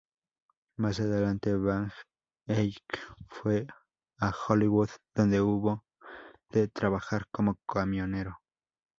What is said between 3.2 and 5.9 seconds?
fue a Hollywood, donde hubo